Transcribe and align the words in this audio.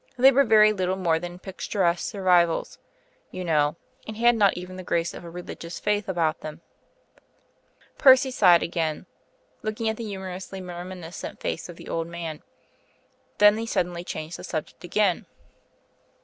They 0.17 0.31
were 0.31 0.43
very 0.43 0.73
little 0.73 0.95
more 0.95 1.19
than 1.19 1.37
picturesque 1.37 2.09
survivals, 2.09 2.79
you 3.29 3.43
know; 3.45 3.75
and 4.07 4.17
had 4.17 4.35
not 4.35 4.55
even 4.57 4.75
the 4.75 4.81
grace 4.81 5.13
of 5.13 5.23
a 5.23 5.29
religious 5.29 5.79
faith 5.79 6.09
about 6.09 6.39
them." 6.39 6.61
Percy 7.99 8.31
sighed 8.31 8.63
again, 8.63 9.05
looking 9.61 9.87
at 9.89 9.97
the 9.97 10.03
humorously 10.07 10.59
reminiscent 10.59 11.39
face 11.39 11.69
of 11.69 11.75
the 11.75 11.87
old 11.87 12.07
man. 12.07 12.41
Then 13.37 13.59
he 13.59 13.67
suddenly 13.67 14.03
changed 14.03 14.37
the 14.39 14.43
subject 14.43 14.83
again. 14.83 15.27